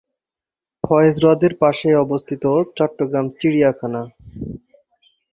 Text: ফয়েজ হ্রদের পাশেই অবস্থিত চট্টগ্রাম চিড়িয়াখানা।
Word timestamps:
ফয়েজ 0.83 1.15
হ্রদের 1.21 1.53
পাশেই 1.61 1.95
অবস্থিত 2.05 2.43
চট্টগ্রাম 2.77 3.25
চিড়িয়াখানা। 3.39 4.01